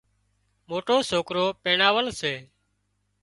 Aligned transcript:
موٽِو 0.69 0.97
سوڪرو 1.09 1.45
پينڻاول 1.63 2.07
سي 2.19 2.33